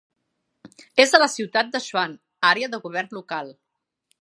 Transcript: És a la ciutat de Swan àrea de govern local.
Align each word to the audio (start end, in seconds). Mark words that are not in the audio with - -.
És 1.03 1.13
a 1.17 1.19
la 1.25 1.27
ciutat 1.33 1.69
de 1.75 1.81
Swan 1.89 2.15
àrea 2.53 2.71
de 2.75 2.81
govern 2.87 3.17
local. 3.19 3.57